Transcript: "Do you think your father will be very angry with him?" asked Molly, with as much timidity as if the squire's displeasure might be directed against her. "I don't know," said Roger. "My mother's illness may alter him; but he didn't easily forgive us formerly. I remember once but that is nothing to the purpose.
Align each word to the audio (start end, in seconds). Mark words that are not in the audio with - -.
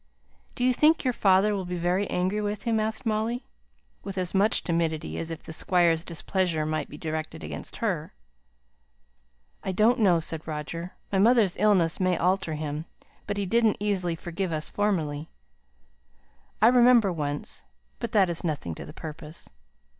"Do 0.55 0.63
you 0.65 0.73
think 0.73 1.03
your 1.03 1.13
father 1.13 1.53
will 1.53 1.63
be 1.67 1.75
very 1.77 2.07
angry 2.09 2.41
with 2.41 2.63
him?" 2.63 2.79
asked 2.79 3.05
Molly, 3.05 3.45
with 4.03 4.17
as 4.17 4.33
much 4.33 4.63
timidity 4.63 5.19
as 5.19 5.29
if 5.29 5.43
the 5.43 5.53
squire's 5.53 6.03
displeasure 6.03 6.65
might 6.65 6.89
be 6.89 6.97
directed 6.97 7.43
against 7.43 7.75
her. 7.85 8.15
"I 9.61 9.71
don't 9.71 9.99
know," 9.99 10.19
said 10.19 10.47
Roger. 10.47 10.95
"My 11.11 11.19
mother's 11.19 11.55
illness 11.55 11.99
may 11.99 12.17
alter 12.17 12.55
him; 12.55 12.85
but 13.27 13.37
he 13.37 13.45
didn't 13.45 13.77
easily 13.79 14.15
forgive 14.15 14.51
us 14.51 14.69
formerly. 14.69 15.29
I 16.63 16.69
remember 16.69 17.13
once 17.13 17.63
but 17.99 18.11
that 18.13 18.27
is 18.27 18.43
nothing 18.43 18.73
to 18.73 18.85
the 18.87 18.93
purpose. 18.93 19.49